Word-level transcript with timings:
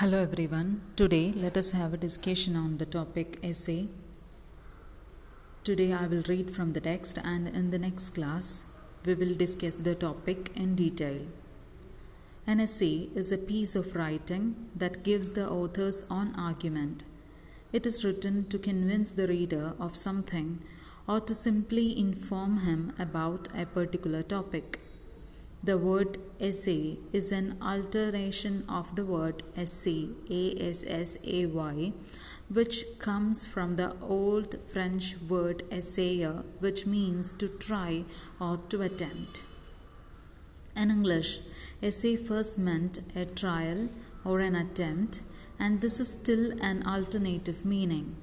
Hello 0.00 0.18
everyone. 0.22 0.82
Today 0.94 1.32
let 1.34 1.56
us 1.56 1.72
have 1.72 1.94
a 1.94 1.96
discussion 1.96 2.54
on 2.54 2.76
the 2.76 2.84
topic 2.84 3.38
essay. 3.42 3.88
Today 5.64 5.94
I 5.94 6.06
will 6.06 6.22
read 6.28 6.50
from 6.50 6.74
the 6.74 6.82
text 6.82 7.18
and 7.24 7.48
in 7.48 7.70
the 7.70 7.78
next 7.78 8.10
class 8.10 8.64
we 9.06 9.14
will 9.14 9.34
discuss 9.34 9.76
the 9.76 9.94
topic 9.94 10.50
in 10.54 10.74
detail. 10.74 11.22
An 12.46 12.60
essay 12.60 13.08
is 13.14 13.32
a 13.32 13.38
piece 13.38 13.74
of 13.74 13.96
writing 13.96 14.68
that 14.76 15.02
gives 15.02 15.30
the 15.30 15.48
author's 15.48 16.04
own 16.10 16.34
argument. 16.36 17.04
It 17.72 17.86
is 17.86 18.04
written 18.04 18.44
to 18.50 18.58
convince 18.58 19.12
the 19.12 19.26
reader 19.26 19.72
of 19.80 19.96
something 19.96 20.58
or 21.08 21.20
to 21.20 21.34
simply 21.34 21.98
inform 21.98 22.58
him 22.66 22.92
about 22.98 23.48
a 23.56 23.64
particular 23.64 24.22
topic. 24.22 24.78
The 25.66 25.76
word 25.76 26.18
essay 26.38 26.98
is 27.12 27.32
an 27.32 27.56
alteration 27.60 28.64
of 28.68 28.94
the 28.94 29.04
word 29.04 29.42
assay, 29.56 30.10
A 30.30 30.54
S 30.60 30.84
S 30.86 31.18
A 31.24 31.46
Y, 31.46 31.92
which 32.48 32.84
comes 33.00 33.46
from 33.46 33.74
the 33.74 33.96
old 34.00 34.54
French 34.72 35.16
word 35.28 35.64
essayer, 35.72 36.44
which 36.60 36.86
means 36.86 37.32
to 37.32 37.48
try 37.48 38.04
or 38.40 38.60
to 38.68 38.82
attempt. 38.82 39.42
In 40.76 40.92
English, 40.92 41.40
essay 41.82 42.14
first 42.14 42.60
meant 42.60 43.00
a 43.16 43.24
trial 43.24 43.88
or 44.24 44.38
an 44.38 44.54
attempt, 44.54 45.20
and 45.58 45.80
this 45.80 45.98
is 45.98 46.12
still 46.12 46.52
an 46.60 46.86
alternative 46.86 47.64
meaning. 47.64 48.14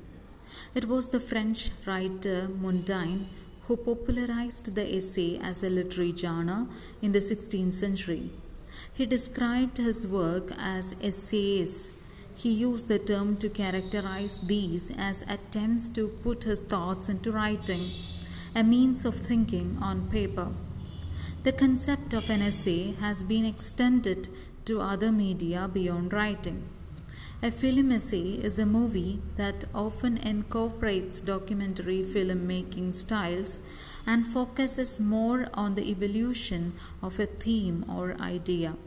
It 0.74 0.86
was 0.88 1.10
the 1.10 1.20
French 1.20 1.72
writer 1.86 2.48
Montaigne 2.48 3.26
who 3.68 3.78
popularized 3.78 4.76
the 4.76 4.96
essay 4.96 5.40
as 5.40 5.64
a 5.64 5.70
literary 5.70 6.14
genre 6.16 6.68
in 7.02 7.12
the 7.12 7.20
16th 7.20 7.74
century. 7.74 8.30
He 8.94 9.06
described 9.06 9.78
his 9.78 10.06
work 10.06 10.52
as 10.58 10.96
essays. 11.02 11.92
He 12.36 12.50
used 12.52 12.88
the 12.88 13.00
term 13.00 13.38
to 13.38 13.50
characterize 13.50 14.38
these 14.38 14.92
as 14.98 15.22
attempts 15.24 15.88
to 15.90 16.08
put 16.08 16.44
his 16.44 16.62
thoughts 16.62 17.10
into 17.10 17.32
writing, 17.32 17.92
a 18.56 18.64
means 18.64 19.06
of 19.06 19.16
thinking 19.16 19.78
on 19.82 20.10
paper. 20.10 20.50
The 21.44 21.52
concept 21.52 22.14
of 22.14 22.30
an 22.30 22.42
essay 22.42 22.94
has 23.00 23.24
been 23.24 23.46
extended 23.46 24.30
to 24.66 24.82
other 24.82 25.12
media 25.12 25.70
beyond 25.72 26.14
writing. 26.14 26.64
A 27.46 27.52
film 27.52 27.92
essay 27.92 28.40
is 28.42 28.58
a 28.58 28.66
movie 28.66 29.22
that 29.36 29.66
often 29.76 30.18
incorporates 30.18 31.20
documentary 31.20 32.02
filmmaking 32.02 32.96
styles 32.96 33.60
and 34.06 34.26
focuses 34.26 34.98
more 34.98 35.50
on 35.54 35.76
the 35.76 35.90
evolution 35.90 36.72
of 37.02 37.20
a 37.20 37.26
theme 37.26 37.84
or 37.90 38.16
idea. 38.22 38.78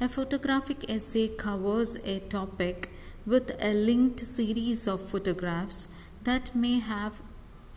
A 0.00 0.08
photographic 0.08 0.90
essay 0.90 1.28
covers 1.28 1.94
a 2.04 2.18
topic 2.18 2.90
with 3.24 3.56
a 3.60 3.72
linked 3.72 4.18
series 4.18 4.88
of 4.88 5.08
photographs 5.08 5.86
that 6.24 6.52
may 6.56 6.80
have 6.80 7.22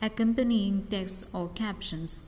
accompanying 0.02 0.88
text 0.90 1.28
or 1.32 1.50
captions. 1.50 2.24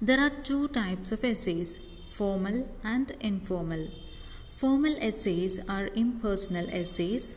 There 0.00 0.18
are 0.18 0.30
two 0.30 0.66
types 0.66 1.12
of 1.12 1.22
essays 1.22 1.78
formal 2.10 2.68
and 2.82 3.12
informal. 3.20 3.86
Formal 4.62 4.94
essays 5.00 5.58
are 5.68 5.88
impersonal 5.96 6.68
essays. 6.70 7.34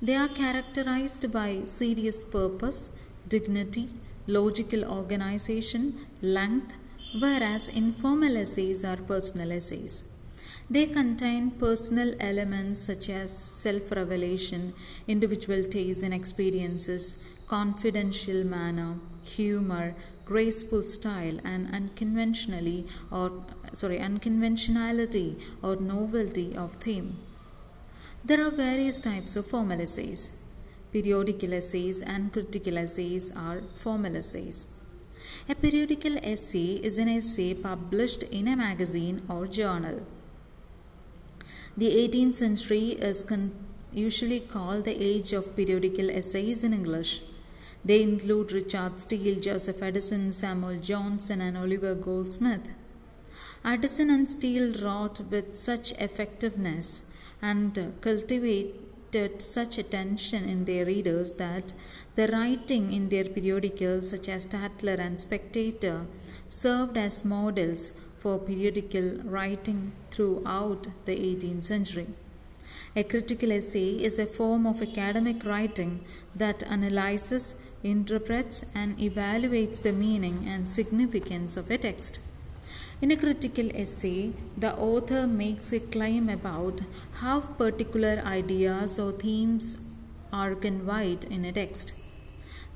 They 0.00 0.14
are 0.14 0.28
characterized 0.28 1.32
by 1.32 1.62
serious 1.64 2.22
purpose, 2.22 2.90
dignity, 3.26 3.88
logical 4.28 4.84
organization, 4.84 6.06
length, 6.22 6.74
whereas 7.18 7.66
informal 7.66 8.36
essays 8.36 8.84
are 8.84 8.98
personal 8.98 9.50
essays. 9.50 10.04
They 10.70 10.86
contain 10.86 11.50
personal 11.50 12.14
elements 12.20 12.82
such 12.82 13.10
as 13.10 13.36
self 13.36 13.90
revelation, 13.90 14.74
individual 15.08 15.64
tastes 15.64 16.04
and 16.04 16.14
experiences, 16.14 17.18
confidential 17.48 18.44
manner, 18.44 19.00
humor, 19.24 19.96
graceful 20.24 20.82
style 20.82 21.38
and 21.44 21.74
unconventionally 21.74 22.86
or 23.10 23.44
sorry 23.74 23.98
unconventionality 23.98 25.38
or 25.62 25.76
novelty 25.76 26.56
of 26.56 26.74
theme. 26.74 27.18
There 28.24 28.46
are 28.46 28.50
various 28.50 29.00
types 29.00 29.36
of 29.36 29.46
formal 29.46 29.80
essays 29.80 30.40
periodical 30.92 31.52
essays 31.52 32.00
and 32.00 32.32
critical 32.32 32.78
essays 32.78 33.32
are 33.32 33.62
formal 33.74 34.16
essays 34.16 34.68
a 35.48 35.54
periodical 35.54 36.16
essay 36.22 36.74
is 36.88 36.96
an 36.98 37.08
essay 37.08 37.54
published 37.54 38.22
in 38.24 38.48
a 38.48 38.56
magazine 38.56 39.22
or 39.28 39.46
journal. 39.46 40.06
The 41.76 41.90
18th 41.90 42.34
century 42.34 42.90
is 43.10 43.22
con- 43.22 43.52
usually 43.92 44.40
called 44.40 44.84
the 44.84 44.96
age 45.02 45.32
of 45.32 45.56
periodical 45.56 46.10
essays 46.10 46.62
in 46.64 46.72
english. 46.72 47.22
They 47.84 48.02
include 48.02 48.52
Richard 48.52 49.00
Steele, 49.00 49.40
Joseph 49.40 49.82
Addison, 49.82 50.32
Samuel 50.32 50.80
Johnson, 50.80 51.40
and 51.40 51.58
Oliver 51.58 51.94
Goldsmith. 51.94 52.70
Addison 53.66 54.10
and 54.10 54.28
Steele 54.28 54.74
wrought 54.82 55.20
with 55.30 55.56
such 55.56 55.92
effectiveness 55.92 57.10
and 57.40 57.94
cultivated 58.02 59.40
such 59.40 59.78
attention 59.78 60.46
in 60.46 60.66
their 60.66 60.84
readers 60.84 61.32
that 61.34 61.72
the 62.14 62.26
writing 62.28 62.92
in 62.92 63.08
their 63.08 63.24
periodicals, 63.24 64.10
such 64.10 64.28
as 64.28 64.44
Tatler 64.44 64.96
and 65.00 65.18
Spectator, 65.18 66.04
served 66.48 66.98
as 66.98 67.24
models 67.24 67.92
for 68.18 68.38
periodical 68.38 69.20
writing 69.24 69.92
throughout 70.10 70.88
the 71.06 71.16
18th 71.16 71.64
century. 71.64 72.08
A 72.94 73.02
critical 73.02 73.50
essay 73.50 73.92
is 73.92 74.18
a 74.18 74.26
form 74.26 74.66
of 74.66 74.82
academic 74.82 75.42
writing 75.42 76.04
that 76.34 76.62
analyzes, 76.64 77.54
interprets, 77.82 78.66
and 78.74 78.98
evaluates 78.98 79.80
the 79.80 79.92
meaning 79.92 80.44
and 80.46 80.68
significance 80.68 81.56
of 81.56 81.70
a 81.70 81.78
text. 81.78 82.20
In 83.02 83.10
a 83.10 83.16
critical 83.16 83.70
essay, 83.74 84.32
the 84.56 84.74
author 84.76 85.26
makes 85.26 85.72
a 85.72 85.80
claim 85.80 86.28
about 86.28 86.80
how 87.14 87.40
particular 87.40 88.22
ideas 88.24 88.98
or 88.98 89.12
themes 89.12 89.80
are 90.32 90.54
conveyed 90.54 91.24
in 91.24 91.44
a 91.44 91.52
text. 91.52 91.92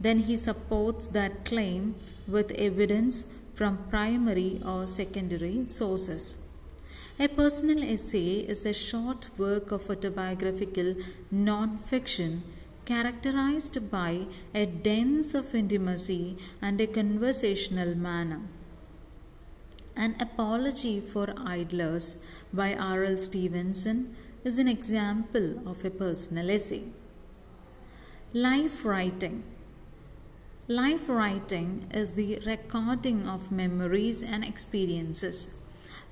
Then 0.01 0.21
he 0.21 0.37
supports 0.37 1.09
that 1.09 1.45
claim 1.45 1.95
with 2.27 2.53
evidence 2.53 3.27
from 3.55 3.79
primary 3.91 4.61
or 4.65 4.87
secondary 4.87 5.67
sources. 5.69 6.37
A 7.19 7.29
personal 7.29 7.83
essay 7.83 8.41
is 8.55 8.65
a 8.65 8.73
short 8.73 9.31
work 9.37 9.73
of 9.73 9.89
autobiographical 9.91 10.95
non 11.31 11.77
fiction 11.77 12.43
characterized 12.85 13.91
by 13.91 14.27
a 14.55 14.67
dense 14.67 15.35
of 15.35 15.55
intimacy 15.55 16.37
and 16.63 16.81
a 16.81 16.87
conversational 16.87 17.97
manner. 17.97 18.41
An 19.99 20.15
Apology 20.21 21.01
for 21.01 21.35
Idlers 21.37 22.19
by 22.53 22.73
R.L. 22.73 23.17
Stevenson 23.17 24.15
is 24.45 24.57
an 24.57 24.69
example 24.69 25.59
of 25.69 25.85
a 25.85 25.91
personal 25.91 26.53
essay. 26.53 26.85
Life 28.33 28.85
writing. 28.85 29.43
Life 30.69 31.09
writing 31.09 31.89
is 31.91 32.13
the 32.13 32.39
recording 32.47 33.27
of 33.27 33.51
memories 33.51 34.23
and 34.23 34.45
experiences 34.45 35.57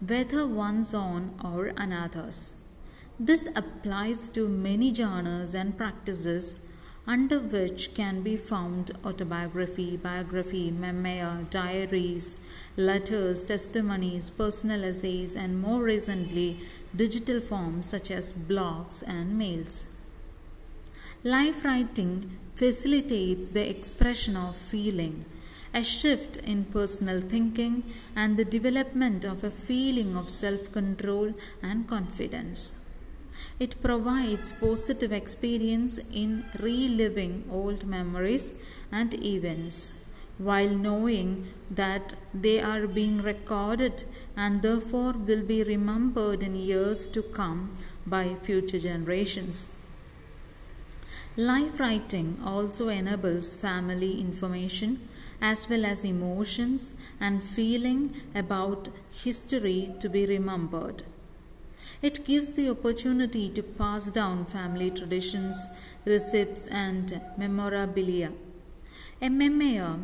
whether 0.04 0.44
one's 0.44 0.92
own 0.92 1.38
or 1.44 1.66
another's. 1.76 2.54
This 3.20 3.48
applies 3.54 4.28
to 4.30 4.48
many 4.48 4.92
genres 4.92 5.54
and 5.54 5.78
practices 5.78 6.60
under 7.06 7.39
which 7.39 7.94
can 7.94 8.22
be 8.22 8.37
found 8.37 8.91
autobiography, 9.05 9.97
biography, 9.97 10.71
memoir, 10.71 11.44
diaries, 11.50 12.37
letters, 12.77 13.44
testimonies, 13.44 14.28
personal 14.31 14.84
essays, 14.84 15.37
and 15.37 15.61
more 15.61 15.83
recently, 15.83 16.59
digital 16.95 17.41
forms 17.41 17.89
such 17.89 18.11
as 18.11 18.33
blogs 18.33 19.03
and 19.07 19.39
mails. 19.39 19.86
Life 21.22 21.65
writing 21.65 22.39
facilitates 22.57 23.51
the 23.51 23.69
expression 23.69 24.36
of 24.36 24.57
feeling 24.57 25.25
a 25.77 25.84
shift 25.84 26.39
in 26.39 26.65
personal 26.65 27.21
thinking, 27.21 27.83
and 28.15 28.39
the 28.39 28.45
development 28.47 29.27
of 29.27 29.45
a 29.45 29.51
feeling 29.51 30.16
of 30.16 30.30
self 30.30 30.72
control 30.72 31.34
and 31.63 31.86
confidence. 31.86 32.85
It 33.58 33.80
provides 33.80 34.53
positive 34.53 35.12
experience 35.12 35.98
in 36.12 36.44
reliving 36.60 37.44
old 37.50 37.86
memories 37.86 38.53
and 38.92 39.14
events 39.24 39.92
while 40.36 40.68
knowing 40.68 41.48
that 41.70 42.14
they 42.34 42.60
are 42.60 42.86
being 42.86 43.22
recorded 43.22 44.04
and 44.36 44.60
therefore 44.60 45.12
will 45.12 45.42
be 45.42 45.62
remembered 45.62 46.42
in 46.42 46.54
years 46.54 47.06
to 47.06 47.22
come 47.22 47.74
by 48.06 48.34
future 48.42 48.78
generations. 48.78 49.70
Life 51.38 51.80
writing 51.80 52.38
also 52.44 52.88
enables 52.88 53.56
family 53.56 54.20
information 54.20 55.08
as 55.41 55.68
well 55.68 55.86
as 55.86 56.04
emotions 56.04 56.92
and 57.18 57.42
feeling 57.42 58.14
about 58.34 58.88
history 59.10 59.94
to 60.00 60.10
be 60.10 60.26
remembered. 60.26 61.03
It 62.03 62.24
gives 62.24 62.54
the 62.54 62.71
opportunity 62.71 63.48
to 63.50 63.62
pass 63.62 64.10
down 64.10 64.44
family 64.44 64.91
traditions, 64.91 65.66
recipes, 66.04 66.68
and 66.68 67.21
memorabilia. 67.36 68.33
A 69.22 69.28
memoir 69.30 69.98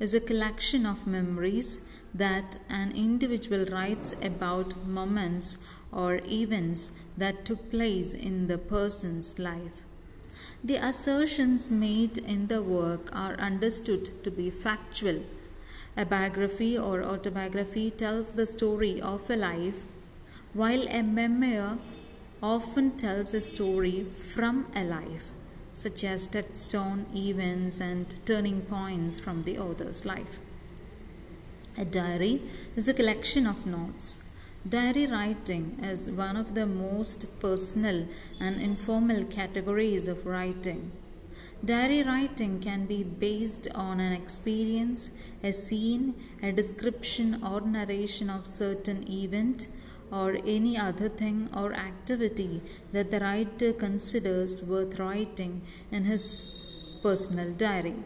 is 0.00 0.14
a 0.14 0.20
collection 0.20 0.86
of 0.86 1.06
memories 1.06 1.80
that 2.14 2.56
an 2.68 2.92
individual 2.92 3.64
writes 3.66 4.14
about 4.22 4.86
moments 4.86 5.58
or 5.92 6.20
events 6.26 6.92
that 7.16 7.44
took 7.44 7.70
place 7.70 8.14
in 8.14 8.46
the 8.46 8.58
person's 8.58 9.38
life. 9.38 9.82
The 10.62 10.76
assertions 10.76 11.70
made 11.70 12.18
in 12.18 12.48
the 12.48 12.62
work 12.62 13.10
are 13.12 13.34
understood 13.34 14.24
to 14.24 14.30
be 14.30 14.50
factual. 14.50 15.22
A 15.96 16.04
biography 16.04 16.76
or 16.76 17.02
autobiography 17.02 17.90
tells 17.90 18.32
the 18.32 18.46
story 18.46 19.00
of 19.00 19.30
a 19.30 19.36
life, 19.36 19.84
while 20.54 20.86
a 20.88 21.02
memoir 21.02 21.78
often 22.42 22.96
tells 22.96 23.34
a 23.34 23.40
story 23.40 24.04
from 24.04 24.66
a 24.74 24.82
life, 24.82 25.32
such 25.74 26.04
as 26.04 26.26
touchstone 26.26 27.06
events 27.14 27.80
and 27.80 28.24
turning 28.24 28.62
points 28.62 29.18
from 29.18 29.42
the 29.42 29.58
author's 29.58 30.04
life. 30.04 30.38
A 31.76 31.84
diary 31.84 32.42
is 32.76 32.88
a 32.88 32.94
collection 32.94 33.46
of 33.46 33.66
notes. 33.66 34.24
Diary 34.68 35.06
writing 35.06 35.78
is 35.82 36.10
one 36.10 36.36
of 36.36 36.54
the 36.54 36.66
most 36.66 37.26
personal 37.40 38.06
and 38.40 38.60
informal 38.60 39.24
categories 39.24 40.08
of 40.08 40.26
writing. 40.26 40.90
Diary 41.64 42.02
writing 42.02 42.60
can 42.60 42.86
be 42.86 43.02
based 43.02 43.68
on 43.74 44.00
an 44.00 44.12
experience, 44.12 45.10
a 45.42 45.52
scene, 45.52 46.14
a 46.42 46.52
description 46.52 47.42
or 47.44 47.60
narration 47.60 48.30
of 48.30 48.46
certain 48.46 49.08
event 49.10 49.68
or 50.10 50.38
any 50.46 50.76
other 50.76 51.08
thing 51.08 51.48
or 51.56 51.72
activity 51.72 52.62
that 52.92 53.10
the 53.10 53.20
writer 53.20 53.72
considers 53.72 54.62
worth 54.62 54.98
writing 54.98 55.62
in 55.90 56.04
his 56.04 56.48
personal 57.02 57.52
diary. 57.52 57.96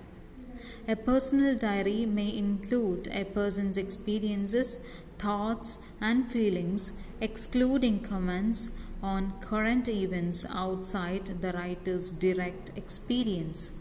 A 0.89 0.97
personal 0.97 1.57
diary 1.57 2.07
may 2.07 2.37
include 2.37 3.09
a 3.13 3.25
person's 3.25 3.77
experiences, 3.77 4.79
thoughts, 5.19 5.79
and 6.01 6.31
feelings, 6.31 6.93
excluding 7.21 8.01
comments 8.01 8.71
on 9.03 9.33
current 9.41 9.89
events 9.89 10.45
outside 10.51 11.27
the 11.41 11.53
writer's 11.53 12.11
direct 12.11 12.73
experience. 12.77 13.73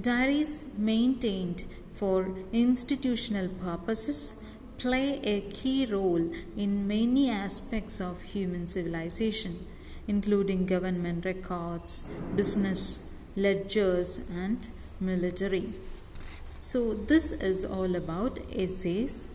Diaries 0.00 0.66
maintained 0.76 1.64
for 1.92 2.32
institutional 2.52 3.48
purposes 3.48 4.39
play 4.80 5.20
a 5.22 5.40
key 5.52 5.84
role 5.84 6.30
in 6.56 6.88
many 6.88 7.30
aspects 7.30 8.00
of 8.00 8.22
human 8.22 8.66
civilization, 8.66 9.66
including 10.08 10.64
government 10.64 11.24
records, 11.26 12.02
business, 12.34 13.06
ledgers, 13.36 14.26
and 14.30 14.68
military. 14.98 15.68
So, 16.58 16.94
this 16.94 17.32
is 17.32 17.64
all 17.64 17.94
about 17.94 18.38
essays. 18.52 19.28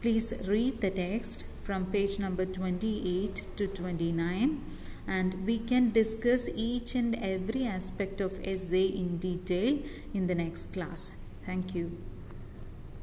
Please 0.00 0.32
read 0.46 0.80
the 0.80 0.90
text 0.90 1.44
from 1.64 1.86
page 1.86 2.18
number 2.18 2.46
28 2.46 3.46
to 3.56 3.66
29 3.66 4.60
and 5.06 5.46
we 5.46 5.58
can 5.58 5.90
discuss 5.90 6.48
each 6.54 6.94
and 6.94 7.14
every 7.16 7.66
aspect 7.66 8.20
of 8.20 8.38
essay 8.44 8.86
in 8.86 9.18
detail 9.18 9.78
in 10.14 10.26
the 10.26 10.34
next 10.34 10.72
class. 10.72 11.24
Thank 11.44 11.74
you. 11.74 11.96